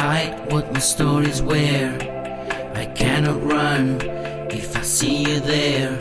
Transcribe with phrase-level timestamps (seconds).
[0.00, 1.92] hide what my stories were.
[2.74, 4.00] I cannot run
[4.50, 5.92] if I see you there.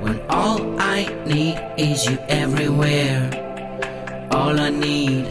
[0.00, 3.20] When all I need is you everywhere.
[4.30, 5.26] All I need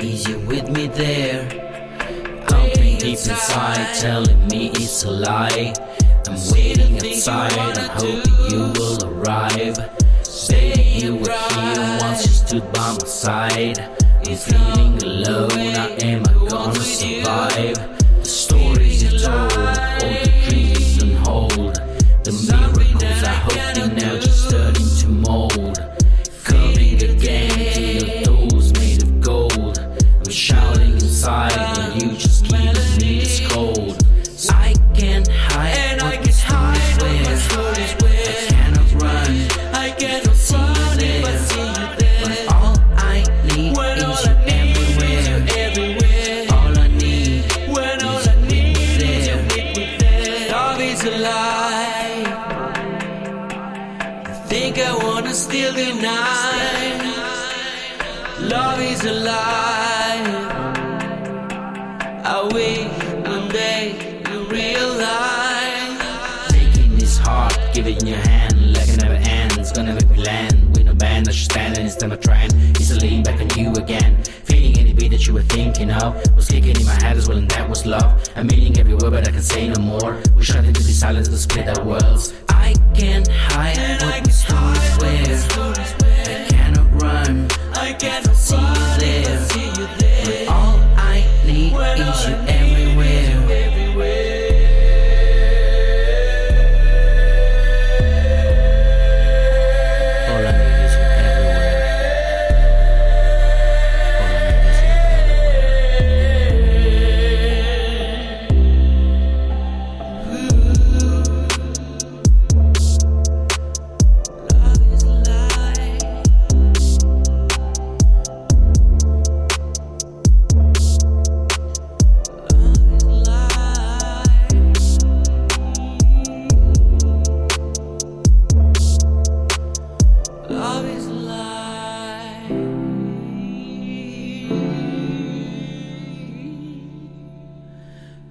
[0.00, 1.42] is you with me there.
[2.48, 5.74] Something deep inside telling me it's a lie.
[6.26, 9.76] I'm waiting outside, I'm hoping you will arrive.
[10.48, 13.99] Baby, you were here once you stood by my side.
[14.26, 17.76] I'm feeling alone, how am I gonna survive?
[18.18, 21.74] The stories you told, all the dreams don't hold.
[22.22, 24.20] The miracles I hope they now
[54.26, 57.02] You think I wanna steal the night.
[58.40, 60.24] Love is a lie.
[62.24, 62.88] I wish
[63.28, 63.94] one day
[64.28, 65.98] you realize.
[66.48, 69.70] Taking this heart, give it in your hand like it never ends.
[69.70, 72.52] Gonna make me land with no band, I should stand and it's time a trend.
[72.74, 74.16] It's a lean back on you again.
[75.30, 78.28] You were thinking of was kicking in my head as well, and that was love.
[78.34, 80.20] I'm meaning every word, but I can say no more.
[80.34, 82.34] We shut into be silence to split our worlds.
[82.48, 84.32] I can't hide And I can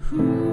[0.09, 0.49] Hmm.